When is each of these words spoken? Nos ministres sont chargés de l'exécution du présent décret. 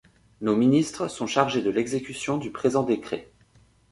Nos 0.41 0.55
ministres 0.55 1.07
sont 1.09 1.27
chargés 1.27 1.61
de 1.61 1.69
l'exécution 1.69 2.37
du 2.39 2.49
présent 2.49 2.81
décret. 2.81 3.29